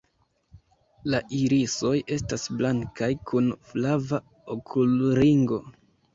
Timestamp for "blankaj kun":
2.63-3.53